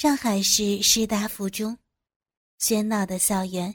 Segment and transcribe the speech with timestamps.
[0.00, 1.76] 上海市师大附中，
[2.58, 3.74] 喧闹的校园，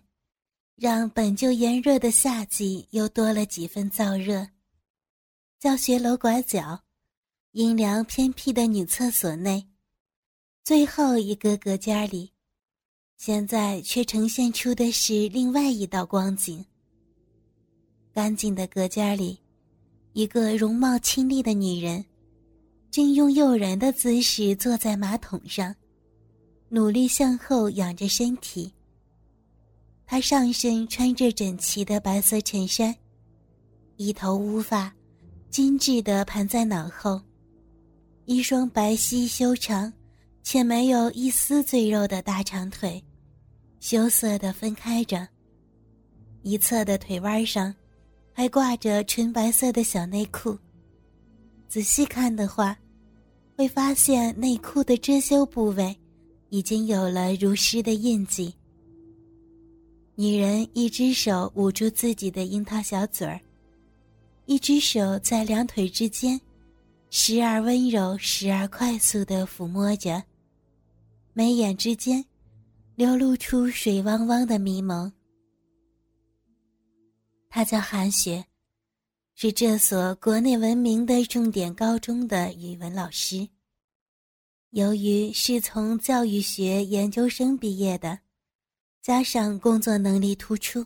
[0.75, 4.47] 让本就炎热的夏季又多了几分燥热。
[5.59, 6.81] 教学楼拐角，
[7.51, 9.67] 阴凉偏僻的女厕所内，
[10.63, 12.31] 最后一个隔间里，
[13.17, 16.66] 现在却呈现出的是另外一道光景。
[18.12, 19.39] 干净的隔间里，
[20.13, 22.03] 一个容貌清丽的女人，
[22.89, 25.76] 正用诱人的姿势坐在马桶上。
[26.76, 28.70] 努力向后仰着身体。
[30.05, 32.94] 他上身穿着整齐的白色衬衫，
[33.95, 34.94] 一头乌发
[35.50, 37.22] 精致的盘在脑后，
[38.26, 39.91] 一双白皙修长
[40.44, 43.02] 且没有一丝赘肉的大长腿，
[43.80, 45.26] 羞涩的分开着。
[46.42, 47.73] 一侧的腿弯上，
[48.34, 50.59] 还挂着纯白色的小内裤。
[51.70, 52.78] 仔细看的话，
[53.55, 55.98] 会发现内裤的遮羞部位。
[56.55, 58.55] 已经有了如诗的印记。
[60.16, 63.38] 女人一只手捂住自己的樱桃小嘴儿，
[64.45, 66.39] 一只手在两腿之间，
[67.09, 70.23] 时而温柔，时而快速的抚摸着，
[71.33, 72.23] 眉眼之间，
[72.95, 75.11] 流露出水汪汪的迷蒙。
[77.50, 78.45] 她叫韩雪，
[79.36, 83.45] 是这所国内闻名的重点高中的语文老师。
[84.76, 88.20] 由于是从教育学研究生毕业的，
[89.02, 90.86] 加上工作能力突出，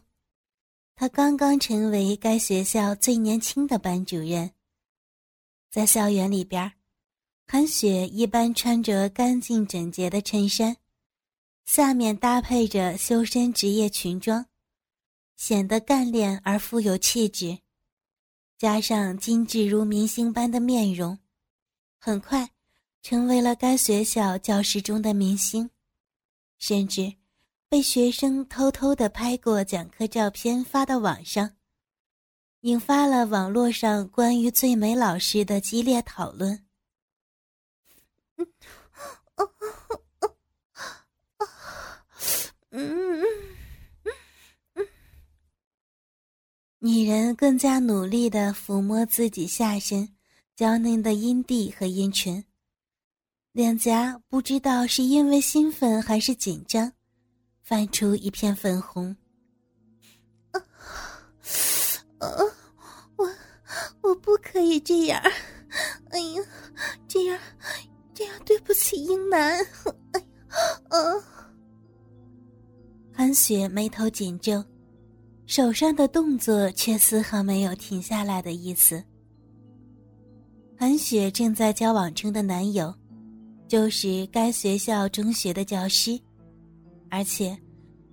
[0.96, 4.52] 他刚刚成为该学校最年轻的班主任。
[5.72, 6.72] 在校园里边，
[7.48, 10.78] 韩雪一般穿着干净整洁的衬衫，
[11.66, 14.46] 下面搭配着修身职业裙装，
[15.36, 17.58] 显得干练而富有气质。
[18.56, 21.18] 加上精致如明星般的面容，
[21.98, 22.52] 很快。
[23.02, 25.70] 成为了该学校教室中的明星，
[26.58, 27.14] 甚至
[27.68, 31.56] 被学生偷偷的拍过讲课照片发到网上，
[32.62, 36.66] 引发了网络上关于最美老师的激烈讨论。
[46.82, 50.16] 女人更加努力的抚摸自己下身
[50.56, 52.46] 娇嫩的阴蒂和阴唇。
[53.60, 56.90] 脸颊不知道是因为兴奋还是紧张，
[57.62, 59.14] 泛出一片粉红。
[62.20, 62.30] 啊，
[63.18, 63.30] 我
[64.00, 65.22] 我不可以这样！
[66.12, 66.42] 哎呀，
[67.06, 67.38] 这样
[68.14, 69.60] 这样对不起英男！
[70.14, 70.26] 哎呀，
[70.88, 70.98] 啊！
[73.12, 74.64] 韩雪眉头紧皱，
[75.48, 79.04] 手上的动作却丝毫没有停下来的意思。
[80.78, 82.96] 韩雪正在交往中的男友。
[83.70, 86.20] 就是该学校中学的教师，
[87.08, 87.56] 而且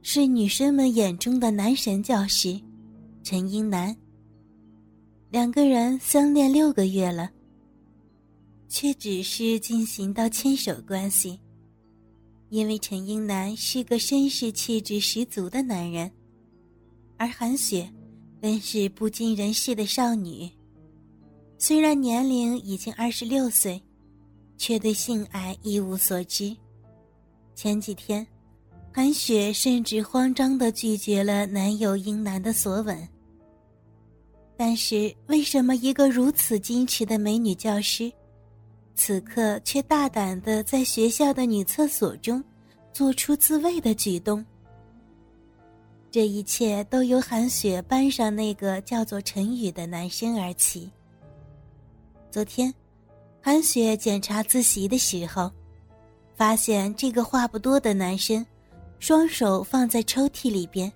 [0.03, 2.61] 是女生们眼中的男神教师，
[3.23, 3.97] 陈英男。
[5.31, 7.31] 两个人相恋六个月了，
[8.69, 11.41] 却只是进行到牵手关系。
[12.51, 16.11] 因为陈英男是个绅士气质十足的男人，
[17.17, 17.91] 而韩雪
[18.43, 20.51] 本是不经人事的少女，
[21.57, 23.83] 虽然年龄已经二十六岁。
[24.57, 26.57] 却对性爱一无所知。
[27.55, 28.27] 前几天，
[28.93, 33.09] 韩雪甚至慌张的拒绝了男友英男的索吻。
[34.57, 38.11] 但是，为什么一个如此矜持的美女教师，
[38.95, 42.43] 此刻却大胆的在学校的女厕所中
[42.93, 44.45] 做出自慰的举动？
[46.11, 50.91] 这一切都由韩雪班上那个叫做陈宇的男生而起。
[52.31, 52.73] 昨天。
[53.47, 55.49] 韩雪检查自习的时候，
[56.35, 58.45] 发现这个话不多的男生，
[58.99, 60.93] 双手放在抽屉里边，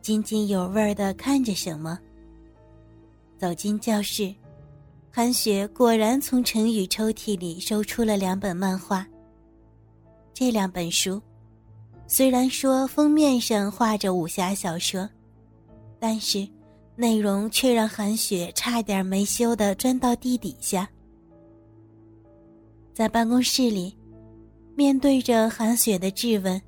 [0.00, 1.98] 津津有味的看着什么。
[3.36, 4.34] 走进教室，
[5.12, 9.06] 韩雪果然从陈宇抽屉里收出了两本漫画。
[10.32, 11.20] 这两本书，
[12.06, 15.06] 虽然说封面上画着武侠小说，
[16.00, 16.48] 但是
[16.96, 20.88] 内容却让韩雪差点没羞的钻到地底下。
[22.98, 23.96] 在办公室里，
[24.74, 26.60] 面对着韩雪的质问，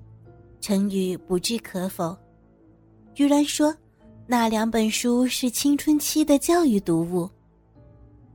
[0.61, 2.17] 陈宇不置可否，
[3.12, 3.77] 居然说
[4.29, 7.29] 那两本书是青春期的教育读物，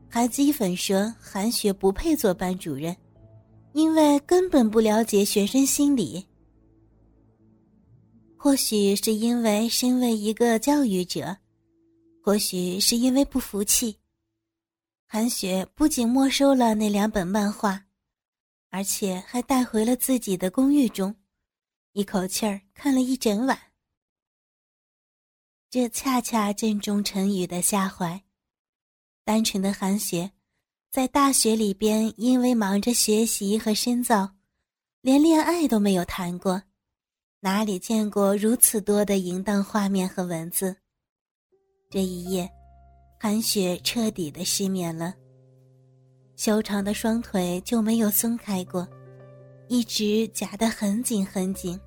[0.10, 2.94] 还讥讽说韩雪不配做班主任，
[3.72, 6.22] 因为根本不了解学生心理。
[8.36, 11.34] 或许是因为身为一个教育者，
[12.22, 13.96] 或许是因为不服气，
[15.16, 17.86] 韩雪不仅没收了那两本漫画。
[18.70, 21.16] 而且还带回了自己的公寓中，
[21.94, 23.58] 一口气儿看了一整晚。
[25.70, 28.22] 这恰恰正中陈宇的下怀。
[29.24, 30.30] 单纯的韩雪，
[30.92, 34.30] 在大学里边因为忙着学习和深造，
[35.00, 36.62] 连恋爱都没有谈过，
[37.40, 40.76] 哪里见过如此多的淫荡画面和文字？
[41.90, 42.52] 这一夜，
[43.20, 45.14] 韩雪彻底的失眠了。
[46.36, 48.88] 修长的双腿就没有松开过，
[49.68, 51.80] 一直夹得很紧很紧。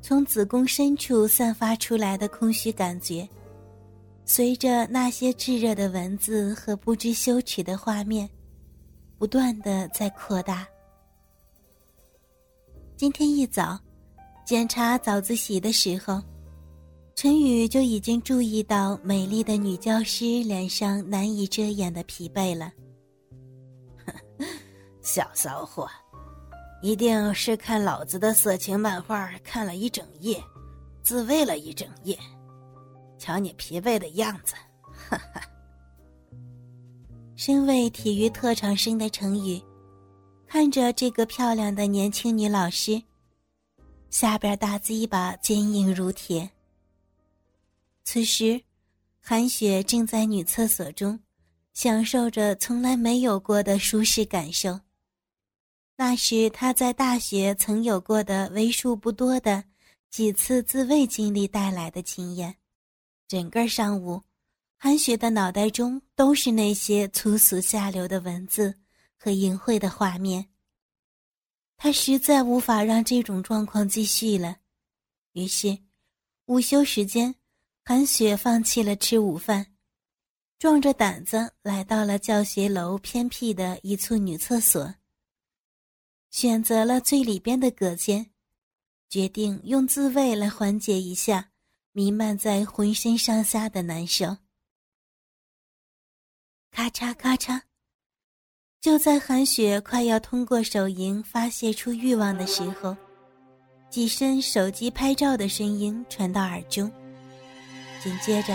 [0.00, 3.28] 从子宫深处散发出来的空虚感觉，
[4.24, 8.28] 随着那些炙热的文字和不知羞耻的画面，
[9.18, 10.68] 不断的在扩大。
[12.96, 13.78] 今天一早，
[14.44, 16.22] 检查早自习的时候，
[17.20, 22.72] 陈宇就已经注意到美丽的女教师脸上难以遮掩的疲惫了。
[25.02, 25.90] 小骚货，
[26.80, 30.40] 一定是看老子的色情漫画看了一整夜，
[31.02, 32.16] 自慰了一整夜。
[33.18, 34.54] 瞧你疲惫的样子，
[35.10, 35.42] 哈哈。
[37.34, 39.60] 身为体育特长生的陈宇，
[40.46, 43.02] 看着这个漂亮的年轻女老师，
[44.08, 46.48] 下边大鸡巴坚硬如铁。
[48.10, 48.58] 此时，
[49.20, 51.20] 韩雪正在女厕所中，
[51.74, 54.80] 享受着从来没有过的舒适感受。
[55.94, 59.62] 那是她在大学曾有过的为数不多的
[60.08, 62.56] 几次自慰经历带来的经验。
[63.26, 64.22] 整个上午，
[64.78, 68.74] 韩雪的脑袋中都是那些粗俗下流的文字
[69.18, 70.48] 和淫秽的画面。
[71.76, 74.56] 他实在无法让这种状况继续了，
[75.32, 75.78] 于是，
[76.46, 77.34] 午休时间，
[77.88, 79.66] 韩雪放弃了吃午饭，
[80.58, 84.94] 壮着胆子来到了教学楼偏僻的一处女厕所。
[86.28, 88.30] 选择了最里边的隔间，
[89.08, 91.48] 决定用自慰来缓解一下
[91.92, 94.36] 弥漫在浑身上下的难受。
[96.70, 97.62] 咔嚓咔嚓，
[98.82, 102.94] 就在韩雪快要通过手淫发泄出欲望的时候，
[103.88, 106.92] 几声手机拍照的声音传到耳中，
[108.02, 108.54] 紧接着，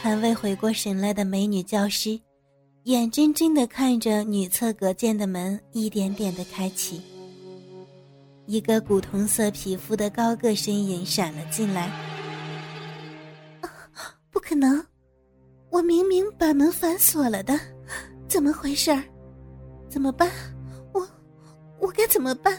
[0.00, 2.20] 还未回过神来的美女教师。
[2.84, 7.00] 眼睁睁的看着女厕隔间的门一点点的开启，
[8.44, 11.90] 一个古铜色皮肤的高个身影闪了进来。
[14.30, 14.84] 不可能，
[15.70, 17.58] 我明明把门反锁了的，
[18.28, 18.94] 怎么回事？
[19.88, 20.30] 怎么办？
[20.92, 21.08] 我
[21.80, 22.54] 我该怎么办？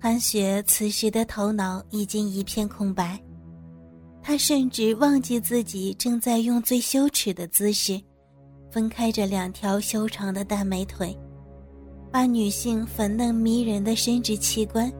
[0.00, 3.20] 韩雪此时的头脑已经一片空白。
[4.22, 8.00] 她甚至忘记自己正在用最羞耻的姿势，
[8.70, 11.16] 分开着两条修长的大美腿，
[12.12, 14.92] 把女性粉嫩迷人的生殖器官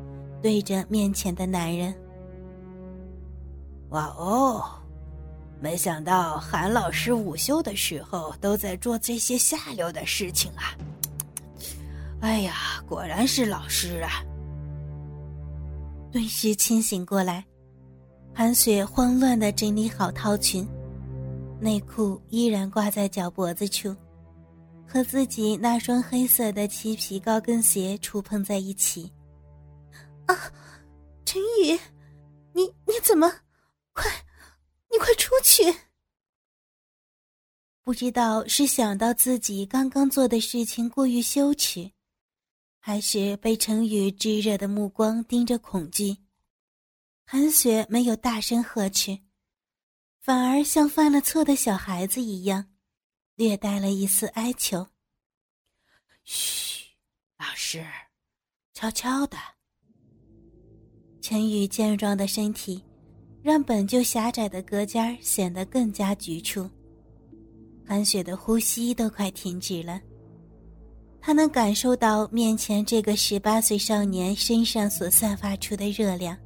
[0.43, 1.95] 对着面前的男人。
[3.91, 4.65] 哇哦，
[5.61, 10.77] 没想到韩老师午休的时候都在做这些下流的事情啊！
[12.21, 14.25] 哎呀，果然是老师啊！
[16.11, 17.45] 顿时清醒过来。
[18.35, 20.67] 韩雪慌乱的整理好套裙，
[21.61, 23.95] 内裤依然挂在脚脖子处，
[24.87, 29.13] 和自己那双黑色的漆皮高跟鞋触碰在一起。
[30.27, 30.37] 啊，
[31.25, 31.79] 陈宇，
[32.53, 33.29] 你你怎么？
[33.93, 34.11] 快，
[34.91, 35.65] 你快出去！
[37.83, 41.91] 不知道是想到自己刚刚做的事情过于羞耻，
[42.89, 46.17] 还是被陈宇炙热的目光盯着恐惧。
[47.27, 49.19] 韩雪没有大声呵斥，
[50.23, 52.65] 反而像犯了错的小孩子一样，
[53.35, 54.87] 略带了一丝哀求
[56.25, 56.87] ：“嘘，
[57.39, 57.85] 老师，
[58.73, 59.37] 悄悄的。”
[61.21, 62.83] 陈宇健壮的身体，
[63.43, 66.67] 让本就狭窄的隔间显得更加局促。
[67.87, 70.01] 韩雪的呼吸都快停止了，
[71.21, 76.37] 他能感受到面前这个十八岁少年身上所散发出的热量。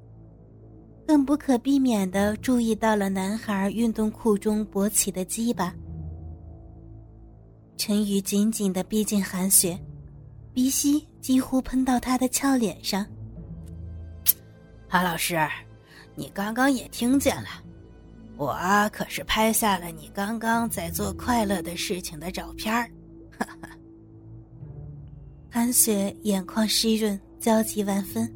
[1.06, 5.74] 更不可避免的注意到了男孩运动裤中勃起的鸡巴。
[7.76, 9.78] 陈宇紧紧的逼近韩雪，
[10.54, 13.04] 鼻息几乎喷到他的俏脸上。
[14.88, 15.36] 韩老师，
[16.14, 17.48] 你刚刚也听见了，
[18.36, 18.56] 我
[18.92, 22.72] 可是拍下了你刚刚在做快乐的事情的照片
[23.36, 23.68] 哈哈。
[25.54, 28.26] 韩雪眼眶湿润，焦急万分。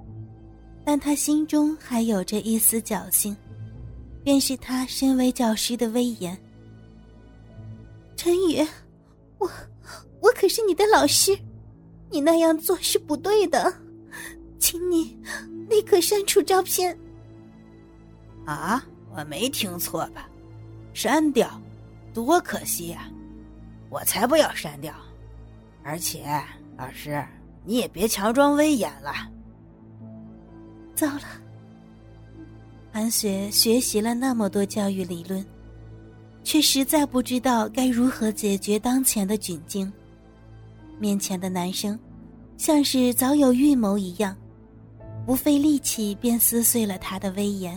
[0.84, 3.34] 但她心中还有着一丝侥幸，
[4.22, 6.36] 便是她身为教师的威严。
[8.16, 8.60] 陈宇，
[9.38, 9.50] 我
[10.20, 11.36] 我可可是你的老师，
[12.08, 13.74] 你那样做是不对的，
[14.60, 15.18] 请你
[15.68, 16.96] 立刻删除照片。
[18.44, 20.30] 啊，我没听错吧？
[20.94, 21.60] 删掉，
[22.14, 23.10] 多可惜呀！
[23.90, 24.94] 我才不要删掉！
[25.82, 26.24] 而且，
[26.76, 27.24] 老师，
[27.64, 29.12] 你也别强装威严了。
[30.94, 31.22] 糟了，
[32.92, 35.44] 韩雪学习了那么多教育理论。
[36.44, 39.92] 却实在不知道该如何解决当前的窘境。
[40.96, 41.98] 面前的男生，
[42.56, 44.36] 像是早有预谋一样，
[45.26, 47.76] 不费力气便撕碎了他的威严。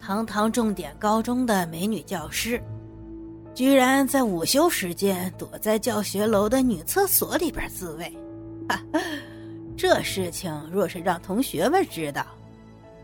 [0.00, 2.58] 堂堂重点高中的美女教师，
[3.54, 8.16] 居然在午休时间躲在教学楼的女厕所里边自慰，
[8.68, 8.80] 哈，
[9.76, 12.24] 这事情若是让同学们知道，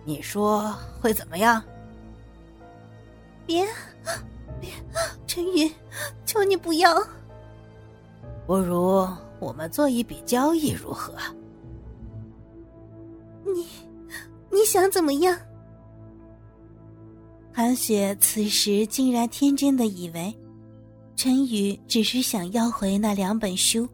[0.05, 1.63] 你说会怎么样？
[3.47, 3.67] 别，
[4.61, 4.71] 别，
[5.27, 5.71] 陈云，
[6.25, 7.03] 求你不要。
[8.47, 9.09] 不如
[9.41, 11.15] 我们做一笔交易，如何？
[13.45, 13.67] 你，
[14.51, 15.39] 你想怎么样？
[17.57, 20.37] 韩雪此时竟然天真的以为，
[21.15, 23.89] 陈宇只是想要回那两本书。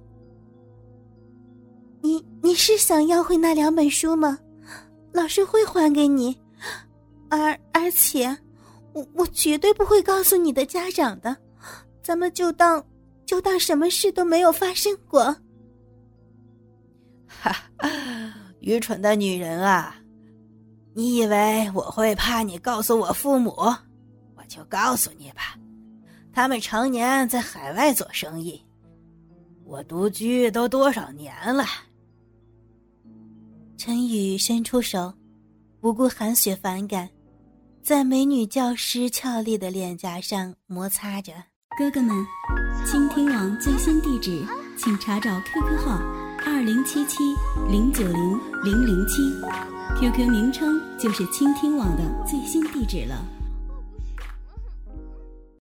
[2.00, 4.38] 你，你是想要回那两本书吗？
[5.12, 6.34] 老师会还给你，
[7.28, 8.34] 而而且。
[8.92, 11.36] 我我绝对不会告诉你的家长的，
[12.02, 12.84] 咱们就当
[13.24, 15.36] 就当什么事都没有发生过。
[17.28, 17.54] 哈，
[18.58, 19.99] 愚蠢的女人啊！
[20.94, 23.52] 你以为我会怕你告诉我父母？
[24.36, 25.56] 我就告诉你吧，
[26.32, 28.60] 他们常年在海外做生意，
[29.64, 31.64] 我独居都多少年了。
[33.76, 35.14] 陈宇伸出手，
[35.80, 37.08] 不顾韩雪反感。
[37.82, 41.32] 在美女教师俏丽的脸颊上摩擦着。
[41.78, 42.14] 哥哥们，
[42.84, 44.44] 倾听网最新地址，
[44.76, 45.98] 请查找 QQ 号
[46.44, 47.18] 二零七七
[47.70, 49.22] 零九零零零七
[49.98, 53.39] ，QQ 名称就是倾听网的最新地址了。